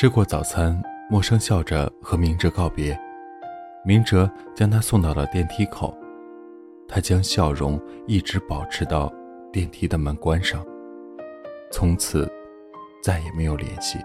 [0.00, 2.98] 吃过早餐，默生笑着和明哲告别。
[3.84, 5.94] 明哲将他送到了电梯口，
[6.88, 9.12] 他将笑容一直保持到
[9.52, 10.64] 电梯的门关上，
[11.70, 12.26] 从此
[13.02, 13.98] 再也没有联系。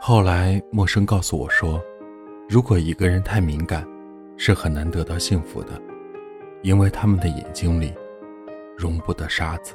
[0.00, 1.78] 后来，默生告诉我说，
[2.48, 3.86] 如果一个人太敏感，
[4.38, 5.78] 是很难得到幸福的，
[6.62, 7.92] 因为他们的眼睛里
[8.78, 9.74] 容不得沙子。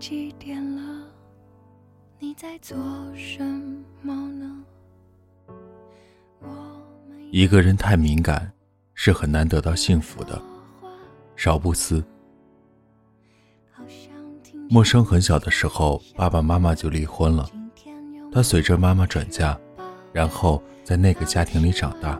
[0.00, 1.04] 几点了？
[2.18, 2.74] 你在做
[3.14, 3.44] 什
[4.00, 4.64] 么呢？
[7.30, 8.50] 一个人太敏感，
[8.94, 10.40] 是很难得到幸福的。
[11.36, 12.02] 少不思。
[14.70, 17.46] 陌生很小的时候，爸爸妈妈就离婚了，
[18.32, 19.58] 他随着妈妈转嫁，
[20.14, 22.18] 然后在那个家庭里长大。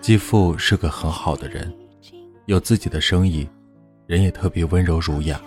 [0.00, 1.76] 继父是个很好的人，
[2.46, 3.48] 有自己的生意，
[4.06, 5.40] 人也特别温柔儒雅。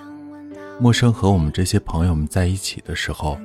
[0.79, 3.39] 陌生和我们这些朋友们在一起的时候，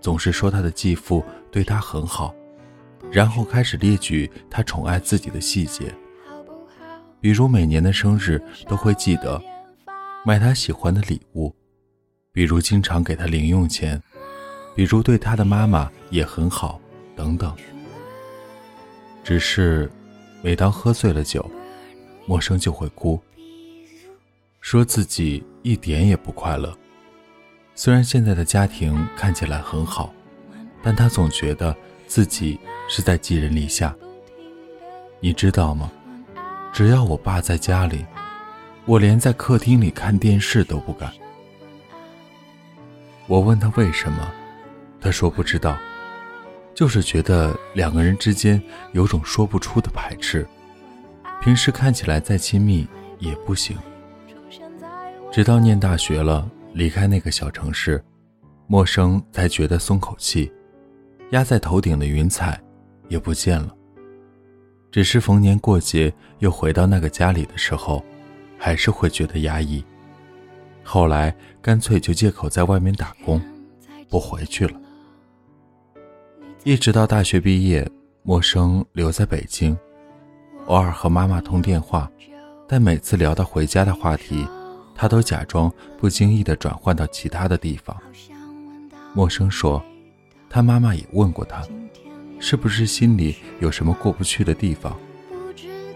[0.00, 2.34] 总是说他的继父对他很好，
[3.10, 5.94] 然后开始列举他宠爱自己的细节，
[7.20, 9.40] 比如每年的生日都会记得
[10.24, 11.54] 买他喜欢的礼物，
[12.32, 14.02] 比如经常给他零用钱，
[14.74, 16.80] 比如对他的妈妈也很好，
[17.14, 17.54] 等等。
[19.22, 19.88] 只是，
[20.42, 21.48] 每当喝醉了酒，
[22.26, 23.20] 陌生就会哭。
[24.60, 26.76] 说自己一点也不快乐。
[27.74, 30.12] 虽然现在的家庭看起来很好，
[30.82, 31.74] 但他总觉得
[32.06, 32.58] 自己
[32.88, 33.94] 是在寄人篱下。
[35.20, 35.90] 你知道吗？
[36.72, 38.04] 只要我爸在家里，
[38.86, 41.12] 我连在客厅里看电视都不敢。
[43.26, 44.32] 我问他为什么，
[45.00, 45.76] 他说不知道，
[46.74, 48.60] 就是觉得两个人之间
[48.92, 50.46] 有种说不出的排斥，
[51.40, 52.86] 平时看起来再亲密
[53.18, 53.78] 也不行。
[55.32, 58.04] 直到念大学了，离开那个小城市，
[58.66, 60.52] 陌生才觉得松口气，
[61.30, 62.60] 压在头顶的云彩
[63.08, 63.74] 也不见了。
[64.90, 68.04] 只是逢年过节又回到那个家里的时候，
[68.58, 69.82] 还是会觉得压抑。
[70.84, 73.40] 后来干脆就借口在外面打工，
[74.10, 74.78] 不回去了。
[76.62, 77.90] 一直到大学毕业，
[78.22, 79.74] 陌生留在北京，
[80.66, 82.10] 偶尔和妈妈通电话，
[82.68, 84.46] 但每次聊到回家的话题。
[84.94, 87.96] 他都假装不经意地转换到其他的地方。
[89.14, 89.82] 陌生说，
[90.48, 91.62] 他妈妈也问过他，
[92.38, 94.98] 是不是心里有什么过不去的地方。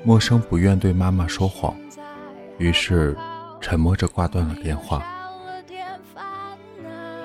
[0.05, 1.75] 陌生不愿对妈妈说谎，
[2.59, 3.17] 于是
[3.61, 5.05] 沉默着挂断了电话。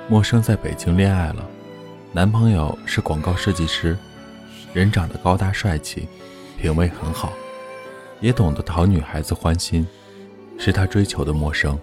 [0.10, 1.48] 陌生在北京恋爱了，
[2.12, 3.98] 男朋友是广告设计师，
[4.74, 6.08] 人长得高大帅气，
[6.58, 7.32] 品味很好，
[8.20, 9.88] 也懂得讨女孩子欢心。
[10.64, 11.76] 是他追求的陌生，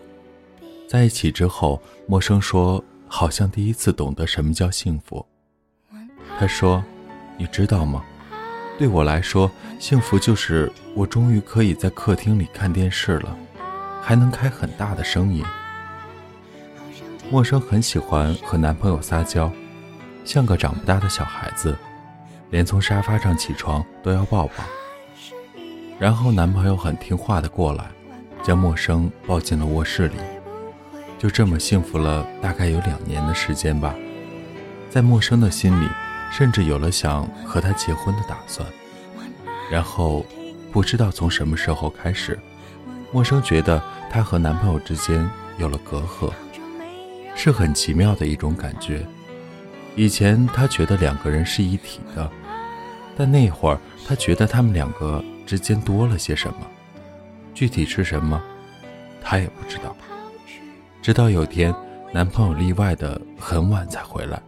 [0.88, 5.26] 在一起之后，陌生说好像第一次懂得什么叫幸福。
[6.38, 6.80] 他说
[7.36, 8.04] ：“你知道吗？
[8.78, 9.50] 对我来说，
[9.80, 13.36] 幸福就是我终于可以在客厅里看电视了，
[14.00, 15.44] 还能开很大的声音。”
[17.32, 19.50] 陌生很喜欢和男朋友撒娇，
[20.24, 21.76] 像个长不大的小孩子，
[22.50, 24.62] 连从沙发上起床都要抱抱。
[25.98, 27.90] 然后男朋友很听话的过来。
[28.48, 30.14] 将陌生抱进了卧室里，
[31.18, 33.94] 就这么幸福了大概有两年的时间吧。
[34.88, 35.86] 在陌生的心里，
[36.32, 38.66] 甚至有了想和他结婚的打算。
[39.70, 40.24] 然后，
[40.72, 42.38] 不知道从什么时候开始，
[43.12, 45.28] 陌生觉得她和男朋友之间
[45.58, 46.32] 有了隔阂，
[47.34, 49.06] 是很奇妙的一种感觉。
[49.94, 52.32] 以前她觉得两个人是一体的，
[53.14, 56.60] 但那会儿她觉得他们两个之间多了些什么。
[57.58, 58.40] 具体是什么，
[59.20, 59.96] 她也不知道。
[61.02, 61.74] 直到有天，
[62.12, 64.40] 男朋友例外的很晚才回来，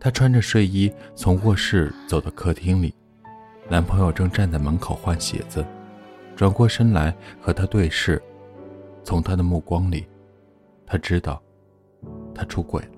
[0.00, 2.92] 她穿着睡衣从卧室走到客厅里，
[3.68, 5.64] 男朋友正站在门口换鞋子，
[6.34, 8.20] 转过身来和她对视，
[9.04, 10.04] 从他的目光里，
[10.84, 11.40] 她知道，
[12.34, 12.82] 他出轨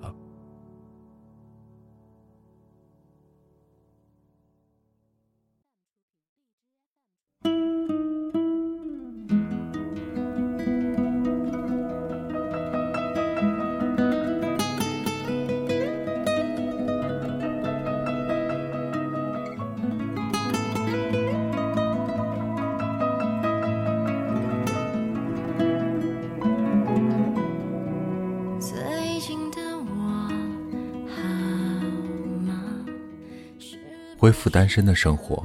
[34.21, 35.43] 恢复单身的生活，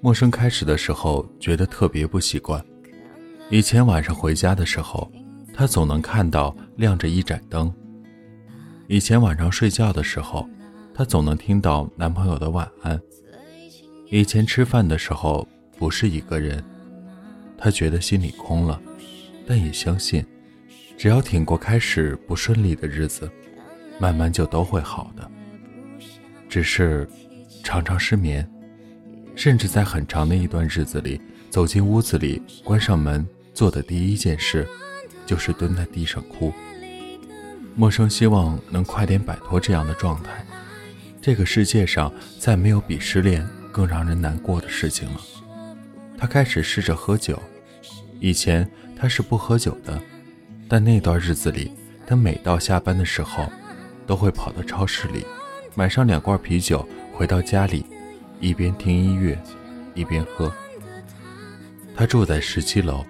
[0.00, 2.64] 陌生开始的时候觉得特别不习惯。
[3.50, 5.12] 以前晚上回家的时候，
[5.52, 7.70] 他总能看到亮着一盏灯。
[8.86, 10.48] 以前晚上睡觉的时候，
[10.94, 12.98] 他总能听到男朋友的晚安。
[14.08, 16.64] 以前吃饭的时候不是一个人，
[17.58, 18.80] 他觉得心里空了，
[19.46, 20.24] 但也相信，
[20.96, 23.30] 只要挺过开始不顺利的日子，
[23.98, 25.30] 慢慢就都会好的。
[26.48, 27.06] 只是
[27.64, 28.48] 常常失眠，
[29.34, 31.20] 甚至在很长的一段日子里，
[31.50, 33.26] 走进屋子里，关上门。
[33.54, 34.68] 做的第一件事，
[35.24, 36.52] 就是蹲在地上哭。
[37.76, 40.44] 陌生希望能快点摆脱这样的状态。
[41.22, 45.20] 这个世界上再没有比失恋更让人难过的事情了。
[46.18, 47.40] 他开始试着喝酒，
[48.18, 50.00] 以前他是不喝酒的，
[50.68, 51.70] 但那段日子里，
[52.04, 53.48] 他每到下班的时候，
[54.04, 55.24] 都会跑到超市里，
[55.76, 56.84] 买上两罐啤酒，
[57.16, 57.86] 回到家里，
[58.40, 59.38] 一边听音乐，
[59.94, 60.52] 一边喝。
[61.94, 63.04] 他住在十七楼。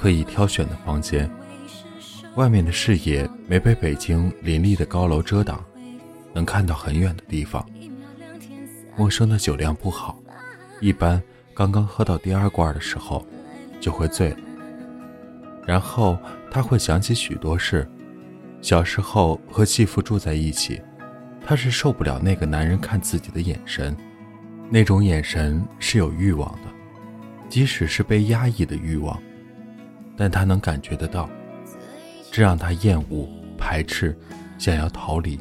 [0.00, 1.28] 特意挑选的房间，
[2.36, 5.64] 外面的视野没被北京林立的高楼遮挡，
[6.32, 7.68] 能看到很远的地方。
[8.96, 10.16] 陌生的酒量不好，
[10.80, 11.20] 一般
[11.52, 13.26] 刚刚喝到第二罐的时候
[13.80, 14.32] 就会醉。
[15.66, 16.16] 然后
[16.48, 17.84] 他会想起许多事，
[18.62, 20.80] 小时候和继父住在一起，
[21.48, 23.96] 他是受不了那个男人看自己的眼神，
[24.68, 26.68] 那种眼神是有欲望的，
[27.48, 29.18] 即使是被压抑的欲望。
[30.14, 31.26] 但他能感觉得到，
[32.30, 34.14] 这让他厌恶、排斥，
[34.58, 35.40] 想要逃离。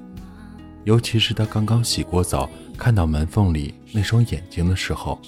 [0.85, 5.19] 尤其是他刚刚洗过澡，看到门缝里那双眼睛的时候，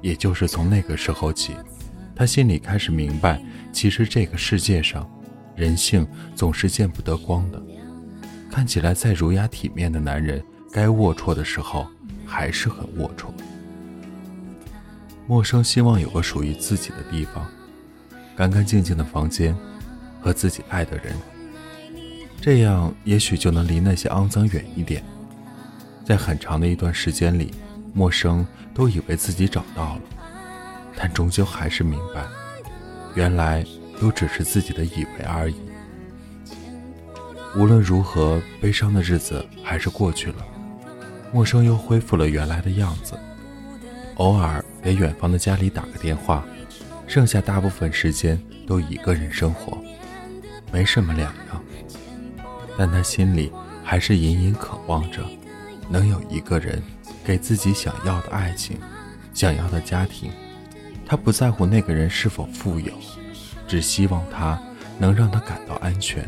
[0.00, 1.54] 也就是从那个时候起，
[2.16, 3.38] 他心里开始明白，
[3.70, 5.06] 其实这个世界上，
[5.54, 7.62] 人性总是见不得光的。
[8.50, 10.42] 看起来再儒雅体面的男人，
[10.72, 11.86] 该龌龊的时候
[12.26, 13.26] 还是很龌龊。
[15.26, 17.46] 陌生希望有个属于自己的地方。
[18.36, 19.54] 干干净净的房间，
[20.20, 21.14] 和自己爱的人，
[22.40, 25.04] 这样也许就能离那些肮脏远一点。
[26.04, 27.52] 在很长的一段时间里，
[27.92, 30.00] 陌生都以为自己找到了，
[30.96, 32.24] 但终究还是明白，
[33.14, 33.64] 原来
[34.00, 35.54] 都只是自己的以为而已。
[37.56, 40.46] 无论如何，悲伤的日子还是过去了，
[41.32, 43.18] 陌生又恢复了原来的样子，
[44.16, 46.44] 偶尔给远方的家里打个电话。
[47.08, 49.76] 剩下大部分时间都一个人生活，
[50.70, 51.64] 没什么两样。
[52.78, 53.50] 但他心里
[53.82, 55.24] 还是隐隐渴望着，
[55.88, 56.80] 能有一个人
[57.24, 58.78] 给自己想要的爱情，
[59.34, 60.30] 想要的家庭。
[61.04, 62.92] 他不在乎那个人是否富有，
[63.66, 64.56] 只希望他
[64.96, 66.24] 能让他感到安全。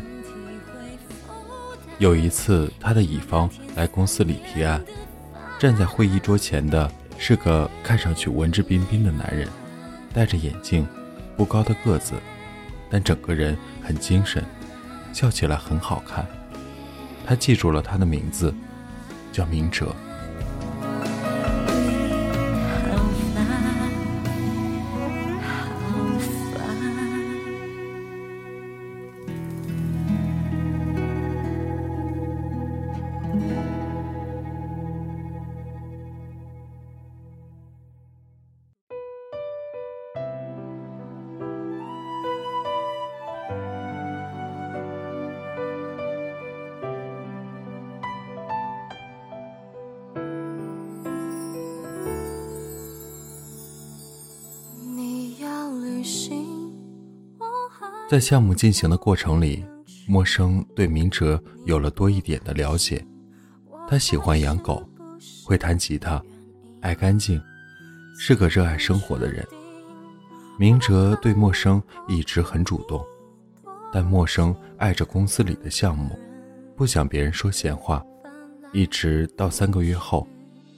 [2.03, 4.83] 有一次，他的乙方来公司里提案，
[5.57, 9.47] 站在会议桌前的是个看上去文质彬彬的男人。
[10.13, 10.85] 戴着眼镜，
[11.37, 12.15] 不高的个子，
[12.89, 14.43] 但整个人很精神，
[15.13, 16.27] 笑起来很好看。
[17.25, 18.53] 他记住了他的名字，
[19.31, 19.95] 叫明哲。
[58.13, 59.65] 在项目进行的过程里，
[60.07, 63.03] 陌生对明哲有了多一点的了解。
[63.89, 64.87] 他喜欢养狗，
[65.43, 66.21] 会弹吉他，
[66.81, 67.41] 爱干净，
[68.19, 69.43] 是个热爱生活的人。
[70.59, 73.03] 明哲对陌生一直很主动，
[73.91, 76.15] 但陌生爱着公司里的项目，
[76.77, 78.05] 不想别人说闲话，
[78.73, 80.27] 一直到三个月后，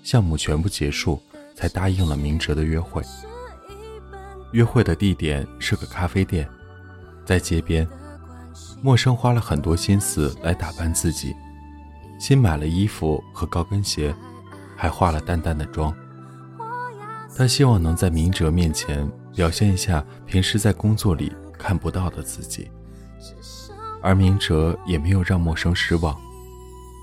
[0.03, 1.21] 项目全部结束，
[1.53, 3.03] 才答应了明哲的约会。
[4.53, 6.49] 约会的地点是个咖啡店。
[7.25, 7.87] 在街边，
[8.81, 11.35] 陌生花了很多心思来打扮自己，
[12.19, 14.15] 新买了衣服和高跟鞋，
[14.75, 15.93] 还化了淡淡的妆。
[17.35, 22.69] 他希望能在明哲面前表现一下平时在工作里看不到的自己，
[24.01, 26.15] 而明哲也没有让陌生失望。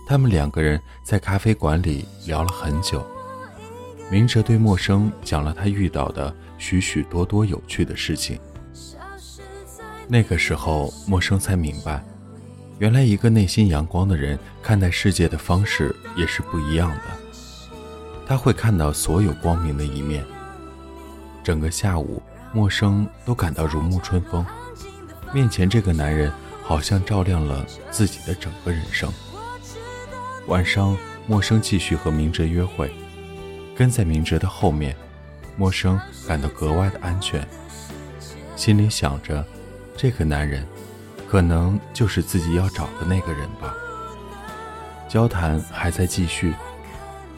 [0.09, 3.05] 他们两个人在咖啡馆里聊了很久，
[4.11, 8.39] 明哲对陌生讲了他遇到的许许多多有趣的事情。
[10.13, 12.05] 那个时候，陌生才明白，
[12.79, 17.05] 原来一个内心阳光的人看待世界的方式也是不一样的。
[18.27, 20.23] 他会看到所有光明的一面。
[21.43, 24.45] 整个下午，陌生都感到如沐春风。
[25.33, 26.31] 面前这个男人
[26.63, 29.11] 好像照亮了自己的整个人生。
[30.47, 30.95] 晚上，
[31.27, 32.93] 陌生继续和明哲约会，
[33.75, 34.95] 跟在明哲的后面，
[35.57, 37.49] 陌生感到格外的安全，
[38.57, 39.43] 心里想着，
[39.97, 40.67] 这个男人，
[41.29, 43.75] 可能就是自己要找的那个人吧。
[45.09, 46.55] 交谈还在继续，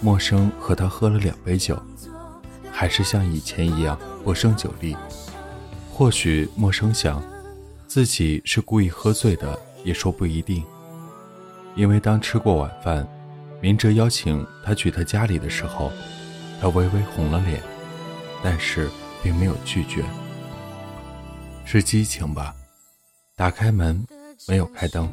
[0.01, 1.81] 陌生和他喝了两杯酒，
[2.71, 4.97] 还是像以前一样不胜酒力。
[5.91, 7.23] 或许陌生想。
[7.87, 10.65] 自己是故意喝醉的，也说不一定。
[11.77, 13.07] 因为当吃过晚饭，
[13.61, 15.93] 明哲邀请他去他家里的时候，
[16.61, 17.63] 他微微红了脸，
[18.43, 18.91] 但是
[19.23, 20.03] 并没有拒绝。
[21.65, 22.55] 是激情吧？
[23.37, 24.07] 打开门，
[24.47, 25.13] 没有开灯，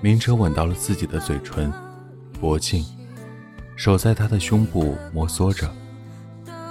[0.00, 1.72] 明哲吻到了自己的嘴唇、
[2.40, 2.84] 脖颈，
[3.76, 5.70] 手在他的胸部摩挲着，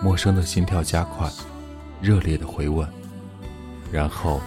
[0.01, 1.29] 陌生的心跳加快，
[2.01, 2.87] 热烈的回吻，
[3.91, 4.41] 然后。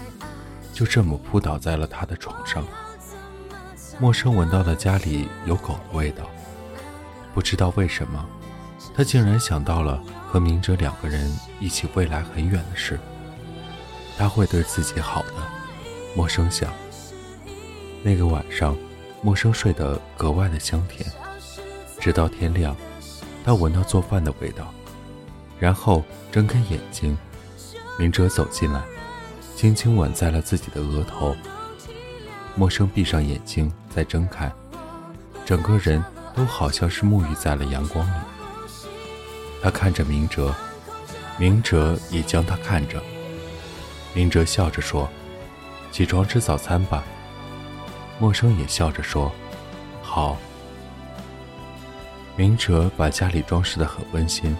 [0.71, 2.65] 就这么扑倒在了他的床上。
[3.99, 6.31] 陌生闻到了家里有狗的味道，
[7.35, 8.25] 不知道为什么，
[8.95, 12.97] 他竟然想到了和明哲两个人一起未来很远的事。
[14.19, 15.35] 他会对自己好的，
[16.17, 16.73] 陌生想。
[18.03, 18.77] 那个晚上，
[19.23, 21.09] 陌生睡得格外的香甜，
[22.01, 22.77] 直到天亮，
[23.45, 24.75] 他闻到做饭的味道，
[25.61, 27.17] 然后睁开眼睛，
[27.97, 28.83] 明哲走进来。
[29.55, 31.37] 轻轻吻在了自己的额头。
[32.55, 34.51] 陌生闭上眼睛，再睁开，
[35.45, 38.21] 整个人都好像是沐浴在了阳光里。
[39.63, 40.53] 他看着明哲，
[41.39, 43.01] 明哲也将他看着。
[44.19, 45.09] 明哲笑着说
[45.93, 47.05] ：“起床吃早餐吧。”
[48.19, 49.31] 陌生也笑着说
[50.03, 50.37] ：“好。”
[52.35, 54.57] 明哲把家里装饰得很温馨，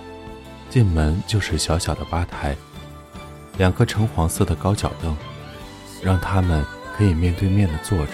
[0.71, 2.57] 进门就是小小的吧台。
[3.57, 5.17] 两个橙黄色的高脚凳，
[6.01, 6.65] 让他们
[6.97, 8.13] 可以面对面的坐着。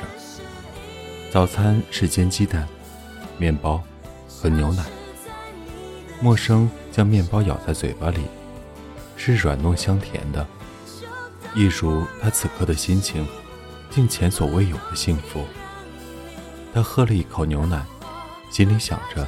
[1.31, 2.67] 早餐是煎鸡蛋、
[3.37, 3.83] 面包
[4.27, 4.83] 和牛奶。
[6.23, 8.23] 陌生将面包咬在嘴巴里，
[9.15, 10.47] 是软糯香甜的，
[11.55, 13.27] 一如他此刻的心情，
[13.91, 15.45] 竟前所未有的幸福。
[16.75, 17.85] 他喝了一口牛奶，
[18.51, 19.27] 心里想着，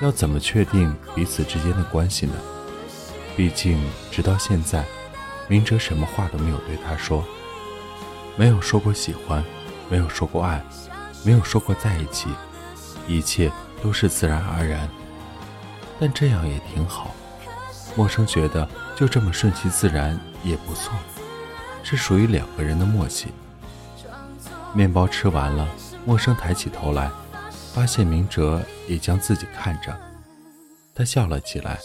[0.00, 2.32] 要怎么确定彼此之间的关系呢？
[3.36, 3.78] 毕竟
[4.10, 4.84] 直到现在。
[5.50, 7.24] 明哲什么话都没有对他说，
[8.36, 9.42] 没有说过喜欢，
[9.88, 10.62] 没有说过爱，
[11.24, 12.28] 没有说过在一起，
[13.06, 13.50] 一切
[13.82, 14.86] 都是自然而然。
[15.98, 17.14] 但这样也挺好。
[17.96, 20.92] 陌生觉得就这么顺其自然也不错，
[21.82, 23.28] 是属于两个人的默契。
[24.74, 25.68] 面包吃完了，
[26.04, 27.10] 陌生抬起头来，
[27.72, 29.98] 发现明哲也将自己看着，
[30.94, 31.78] 他笑了起来，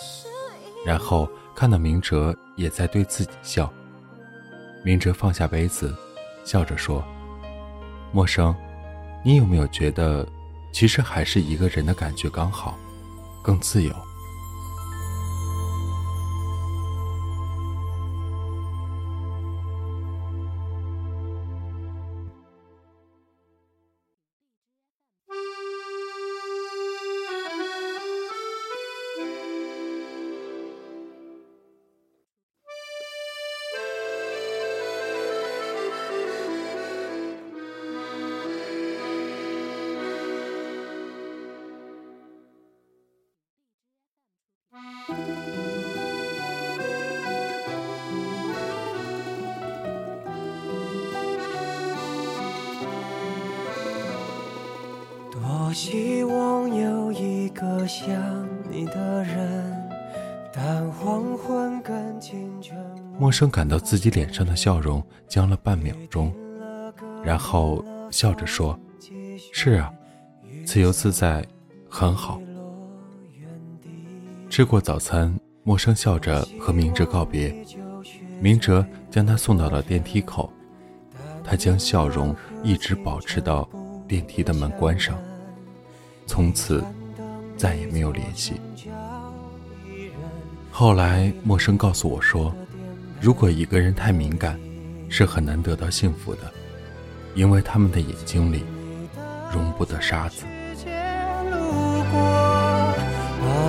[0.85, 1.29] 然后。
[1.55, 3.71] 看到明哲也在对自己笑，
[4.83, 5.95] 明哲放下杯子，
[6.43, 7.05] 笑着说
[8.11, 8.55] ：“陌生，
[9.23, 10.27] 你有没有觉得，
[10.71, 12.75] 其实还是一个人的感觉刚好，
[13.43, 13.93] 更自由？”
[44.73, 44.81] 多
[55.73, 59.89] 希望有一个像你的人，
[60.51, 62.51] 但黄昏更近
[63.19, 66.33] 陌生感到自己脸上的笑容僵了半秒钟，
[67.23, 68.79] 然后笑着说
[69.53, 69.93] ：“是啊，
[70.65, 71.45] 自由自在，
[71.87, 72.41] 很好。”
[74.53, 77.51] 吃过早餐，陌生笑着和明哲告别。
[78.39, 80.53] 明哲将他送到了电梯口，
[81.43, 83.67] 他将笑容一直保持到
[84.07, 85.17] 电梯的门关上，
[86.27, 86.85] 从此
[87.57, 88.61] 再也没有联系。
[90.69, 92.53] 后来，陌生告诉我说，
[93.19, 94.59] 如果一个人太敏感，
[95.09, 96.41] 是很难得到幸福的，
[97.33, 98.63] 因为他们的眼睛里
[99.51, 100.45] 容不得沙子。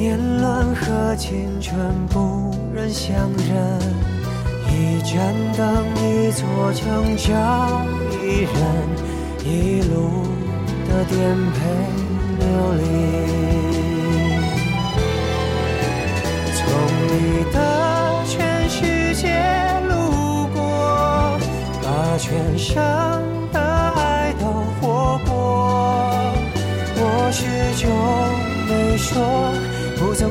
[0.00, 3.52] 年轮和青春不忍相认，
[4.66, 5.12] 一盏
[5.58, 7.28] 灯，一座城，找
[8.10, 8.50] 一人，
[9.44, 10.24] 一路
[10.88, 11.18] 的颠
[11.52, 11.58] 沛
[12.38, 12.42] 流
[12.78, 12.82] 离。
[16.56, 16.64] 从
[17.10, 17.56] 你的
[18.26, 18.32] 全
[18.70, 19.28] 世界
[19.86, 19.92] 路
[20.54, 21.38] 过，
[21.82, 22.72] 把全生
[23.52, 24.46] 的爱都
[24.80, 25.30] 活过，
[26.96, 27.44] 我始
[27.84, 27.84] 终。
[28.70, 29.20] 没说，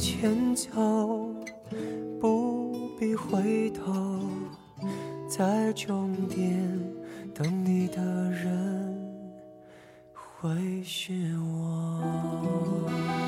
[0.00, 0.70] 前走，
[2.18, 3.92] 不必回头，
[5.28, 6.66] 在终点
[7.34, 8.96] 等你的人
[10.14, 13.19] 会是我。